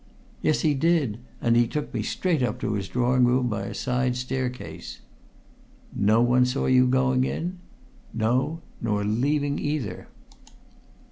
[0.41, 3.75] "Yes, he did, and he took me straight up to his drawing room by a
[3.75, 5.01] side staircase."
[5.95, 7.59] "No one saw you going in?"
[8.11, 10.07] "No; nor leaving, either!"